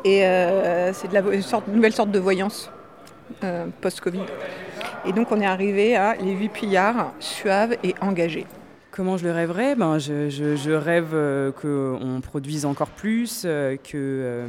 Et 0.05 0.25
euh, 0.25 0.93
c'est 0.93 1.07
de 1.07 1.13
la 1.13 1.21
une, 1.21 1.41
sorte, 1.41 1.67
nouvelle 1.67 1.93
sorte 1.93 2.11
de 2.11 2.19
voyance 2.19 2.71
euh, 3.43 3.65
post-Covid. 3.81 4.21
Et 5.05 5.13
donc 5.13 5.31
on 5.31 5.41
est 5.41 5.45
arrivé 5.45 5.95
à 5.95 6.15
les 6.15 6.33
huit 6.33 6.49
pillards 6.49 7.11
suaves 7.19 7.75
et 7.83 7.95
engagés. 8.01 8.45
Comment 8.91 9.17
je 9.17 9.25
le 9.25 9.31
rêverais? 9.31 9.75
Ben, 9.75 9.97
je, 9.97 10.71
rêve 10.71 11.11
euh, 11.13 11.51
qu'on 11.51 12.21
produise 12.21 12.65
encore 12.65 12.89
plus, 12.89 13.43
que, 13.43 14.45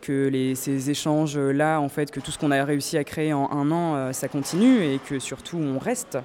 que 0.00 0.28
les, 0.28 0.54
ces 0.54 0.90
échanges-là, 0.90 1.80
en 1.80 1.88
fait, 1.88 2.10
que 2.10 2.20
tout 2.20 2.30
ce 2.30 2.38
qu'on 2.38 2.50
a 2.50 2.64
réussi 2.64 2.96
à 2.96 3.04
créer 3.04 3.32
en 3.32 3.50
un 3.50 3.70
an, 3.70 4.12
ça 4.12 4.28
continue 4.28 4.82
et 4.84 5.00
que 5.06 5.18
surtout 5.18 5.58
on 5.58 5.78
reste. 5.78 6.18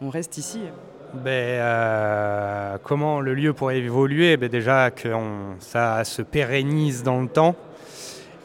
On 0.00 0.10
reste 0.10 0.36
ici. 0.36 0.60
Ben, 1.14 2.78
comment 2.82 3.20
le 3.20 3.34
lieu 3.34 3.52
pourrait 3.52 3.78
évoluer? 3.78 4.36
Ben 4.36 4.48
Déjà 4.48 4.90
que 4.90 5.08
ça 5.60 6.04
se 6.04 6.22
pérennise 6.22 7.02
dans 7.02 7.20
le 7.20 7.28
temps 7.28 7.56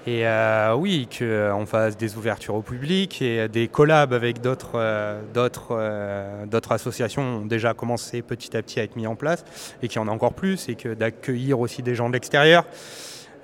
et 0.07 0.25
euh, 0.25 0.73
oui, 0.75 1.07
qu'on 1.07 1.25
euh, 1.25 1.65
fasse 1.65 1.95
des 1.95 2.17
ouvertures 2.17 2.55
au 2.55 2.63
public 2.63 3.21
et 3.21 3.47
des 3.47 3.67
collabs 3.67 4.13
avec 4.13 4.41
d'autres 4.41 4.71
euh, 4.73 5.21
associations 6.71 7.21
ont 7.21 7.45
déjà 7.45 7.75
commencé 7.75 8.23
petit 8.23 8.57
à 8.57 8.63
petit 8.63 8.79
à 8.79 8.83
être 8.83 8.95
mis 8.95 9.05
en 9.05 9.15
place 9.15 9.45
et 9.83 9.87
qu'il 9.87 10.01
y 10.01 10.03
en 10.03 10.07
a 10.07 10.11
encore 10.11 10.33
plus 10.33 10.69
et 10.69 10.75
que 10.75 10.95
d'accueillir 10.95 11.59
aussi 11.59 11.83
des 11.83 11.93
gens 11.93 12.07
de 12.07 12.13
l'extérieur. 12.13 12.65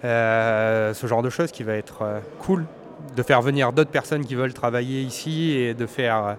ce 0.01 1.05
genre 1.07 1.21
de 1.21 1.29
choses 1.29 1.51
qui 1.51 1.61
va 1.61 1.73
être 1.73 2.21
cool, 2.39 2.65
de 3.15 3.21
faire 3.21 3.43
venir 3.43 3.71
d'autres 3.71 3.91
personnes 3.91 4.25
qui 4.25 4.33
veulent 4.33 4.53
travailler 4.53 5.01
ici 5.01 5.51
et 5.51 5.75
de 5.75 5.85
faire 5.85 6.37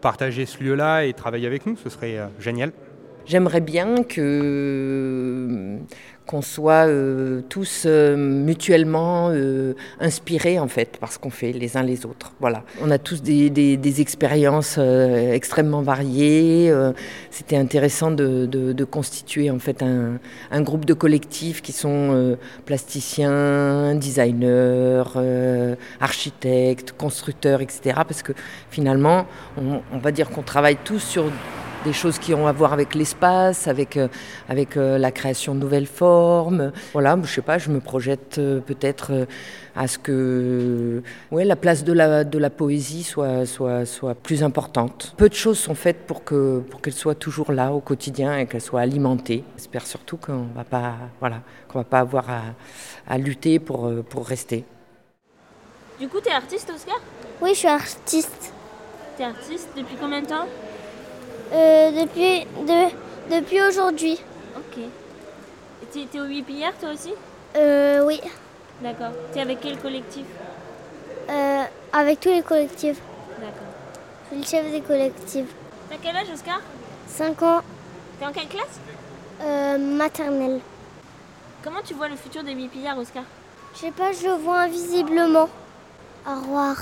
partager 0.00 0.46
ce 0.46 0.62
lieu-là 0.62 1.04
et 1.04 1.12
travailler 1.12 1.46
avec 1.46 1.66
nous, 1.66 1.76
ce 1.76 1.90
serait 1.90 2.18
génial. 2.38 2.72
J'aimerais 3.28 3.60
bien 3.60 3.94
qu'on 6.26 6.42
soit 6.42 6.86
euh, 6.88 7.42
tous 7.48 7.84
euh, 7.86 8.16
mutuellement 8.16 9.30
euh, 9.30 9.74
inspirés 10.00 10.58
en 10.58 10.68
fait 10.68 10.96
par 10.98 11.12
ce 11.12 11.18
qu'on 11.18 11.30
fait 11.30 11.52
les 11.52 11.76
uns 11.76 11.82
les 11.82 12.04
autres. 12.04 12.32
Voilà. 12.40 12.64
On 12.82 12.90
a 12.90 12.98
tous 12.98 13.22
des, 13.22 14.00
expériences 14.00 14.78
extrêmement 14.78 15.82
variées. 15.82 16.72
C'était 17.30 17.56
intéressant 17.56 18.10
de, 18.10 18.84
constituer 18.84 19.50
en 19.50 19.58
fait 19.58 19.82
un, 19.82 20.60
groupe 20.62 20.84
de 20.84 20.94
collectifs 20.94 21.62
qui 21.62 21.72
sont 21.72 22.36
plasticiens, 22.64 23.94
designers, 23.94 25.04
architectes, 26.00 26.92
constructeurs, 26.92 27.60
etc. 27.60 28.00
Parce 28.06 28.22
que 28.22 28.32
finalement, 28.70 29.26
on 29.56 29.98
va 29.98 30.12
dire 30.12 30.30
qu'on 30.30 30.42
travaille 30.42 30.76
tous 30.84 31.00
sur 31.00 31.24
des 31.84 31.92
choses 31.92 32.18
qui 32.18 32.34
ont 32.34 32.46
à 32.46 32.52
voir 32.52 32.72
avec 32.72 32.94
l'espace, 32.94 33.68
avec, 33.68 33.96
euh, 33.96 34.08
avec 34.48 34.76
euh, 34.76 34.98
la 34.98 35.10
création 35.12 35.54
de 35.54 35.60
nouvelles 35.60 35.86
formes. 35.86 36.72
Voilà, 36.92 37.16
je 37.22 37.32
sais 37.32 37.42
pas, 37.42 37.58
je 37.58 37.70
me 37.70 37.80
projette 37.80 38.38
euh, 38.38 38.60
peut-être 38.60 39.26
à 39.76 39.86
ce 39.86 39.98
que 39.98 41.02
ouais, 41.30 41.44
la 41.44 41.56
place 41.56 41.84
de 41.84 41.92
la, 41.92 42.24
de 42.24 42.38
la 42.38 42.50
poésie 42.50 43.04
soit, 43.04 43.46
soit, 43.46 43.86
soit 43.86 44.14
plus 44.14 44.42
importante. 44.42 45.14
Peu 45.16 45.28
de 45.28 45.34
choses 45.34 45.58
sont 45.58 45.74
faites 45.76 46.06
pour 46.06 46.24
qu'elle 46.24 46.62
pour 46.68 46.80
qu'elle 46.80 46.94
soit 46.94 47.14
toujours 47.14 47.52
là 47.52 47.72
au 47.72 47.80
quotidien 47.80 48.36
et 48.38 48.46
qu'elle 48.46 48.60
soit 48.60 48.80
alimentée. 48.80 49.44
J'espère 49.56 49.86
surtout 49.86 50.16
qu'on 50.16 50.46
va 50.56 50.64
pas 50.64 50.94
voilà, 51.20 51.42
qu'on 51.68 51.78
va 51.78 51.84
pas 51.84 52.00
avoir 52.00 52.28
à, 52.28 52.42
à 53.08 53.18
lutter 53.18 53.60
pour, 53.60 53.90
pour 54.10 54.26
rester. 54.26 54.64
Du 56.00 56.08
coup, 56.08 56.20
tu 56.20 56.28
es 56.28 56.32
artiste, 56.32 56.70
Oscar? 56.74 57.00
Oui, 57.40 57.50
je 57.50 57.58
suis 57.58 57.68
artiste. 57.68 58.52
Tu 59.16 59.22
es 59.22 59.26
artiste 59.26 59.68
depuis 59.76 59.96
combien 60.00 60.20
de 60.20 60.26
temps? 60.26 60.46
Euh, 61.52 61.90
depuis, 61.92 62.46
depuis 63.30 63.60
aujourd'hui. 63.62 64.18
Ok. 64.56 64.82
Tu 65.92 66.00
es 66.00 66.20
au 66.20 66.24
8 66.24 66.42
pillards 66.42 66.74
toi 66.80 66.90
aussi? 66.92 67.12
Euh, 67.56 68.04
oui. 68.04 68.20
D'accord. 68.82 69.12
Tu 69.32 69.38
es 69.38 69.42
avec 69.42 69.60
quel 69.60 69.78
collectif? 69.78 70.24
Euh, 71.30 71.62
Avec 71.92 72.20
tous 72.20 72.28
les 72.30 72.42
collectifs. 72.42 72.98
D'accord. 73.38 73.52
Je 74.32 74.42
suis 74.44 74.58
le 74.60 74.62
chef 74.64 74.72
des 74.72 74.80
collectifs. 74.80 75.48
T'as 75.90 75.96
quel 76.02 76.16
âge, 76.16 76.28
Oscar? 76.32 76.60
5 77.08 77.42
ans. 77.42 77.60
T'es 78.18 78.26
en 78.26 78.32
quelle 78.32 78.48
classe? 78.48 78.78
Euh, 79.42 79.78
Maternelle. 79.78 80.60
Comment 81.64 81.80
tu 81.84 81.94
vois 81.94 82.08
le 82.08 82.16
futur 82.16 82.42
des 82.42 82.52
8 82.52 82.68
pillards, 82.68 82.98
Oscar? 82.98 83.22
Je 83.74 83.80
sais 83.80 83.90
pas, 83.90 84.12
je 84.12 84.26
le 84.26 84.32
vois 84.34 84.60
invisiblement. 84.60 85.48
Au 86.26 86.34
revoir. 86.40 86.76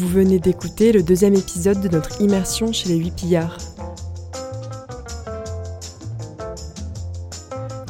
Vous 0.00 0.08
venez 0.08 0.38
d'écouter 0.38 0.92
le 0.92 1.02
deuxième 1.02 1.34
épisode 1.34 1.82
de 1.82 1.88
notre 1.88 2.22
immersion 2.22 2.72
chez 2.72 2.88
les 2.88 2.96
huit 2.96 3.10
pillards. 3.10 3.58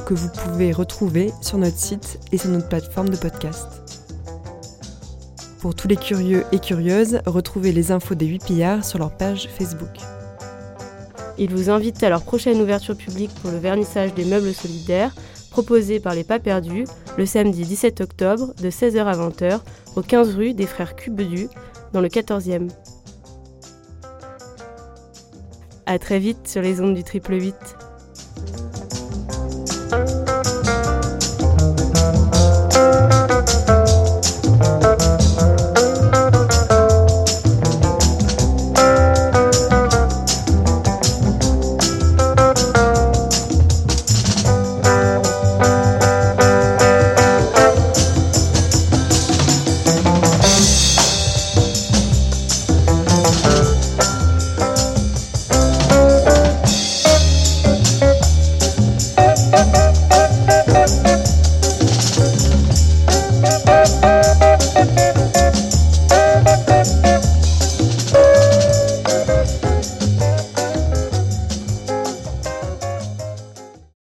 Que 0.08 0.14
vous 0.14 0.28
pouvez 0.28 0.72
retrouver 0.72 1.30
sur 1.40 1.58
notre 1.58 1.78
site 1.78 2.18
et 2.32 2.36
sur 2.36 2.50
notre 2.50 2.68
plateforme 2.68 3.10
de 3.10 3.16
podcast. 3.16 3.68
Pour 5.60 5.76
tous 5.76 5.86
les 5.86 5.94
curieux 5.94 6.44
et 6.50 6.58
curieuses, 6.58 7.20
retrouvez 7.26 7.70
les 7.70 7.92
infos 7.92 8.16
des 8.16 8.26
huit 8.26 8.44
pillards 8.44 8.84
sur 8.84 8.98
leur 8.98 9.16
page 9.16 9.48
Facebook. 9.48 10.00
Ils 11.38 11.54
vous 11.54 11.70
invitent 11.70 12.02
à 12.02 12.08
leur 12.08 12.22
prochaine 12.22 12.60
ouverture 12.60 12.96
publique 12.96 13.32
pour 13.40 13.52
le 13.52 13.58
vernissage 13.58 14.14
des 14.14 14.24
meubles 14.24 14.52
solidaires 14.52 15.14
proposé 15.50 16.00
par 16.00 16.14
les 16.14 16.24
Pas 16.24 16.40
Perdus 16.40 16.86
le 17.18 17.26
samedi 17.26 17.62
17 17.62 18.00
octobre 18.00 18.52
de 18.60 18.70
16h 18.70 19.04
à 19.04 19.12
20h 19.12 19.60
au 19.96 20.02
15 20.02 20.34
rue 20.34 20.54
des 20.54 20.66
Frères 20.66 20.96
Cubedu 20.96 21.48
dans 21.92 22.00
le 22.00 22.08
14e. 22.08 22.70
A 25.86 25.98
très 25.98 26.18
vite 26.18 26.46
sur 26.46 26.62
les 26.62 26.80
ondes 26.80 26.94
du 26.94 27.02
triple 27.02 27.34
8. 27.34 27.54